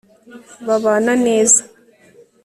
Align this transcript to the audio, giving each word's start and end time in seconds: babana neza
babana 0.67 1.13
neza 1.25 1.61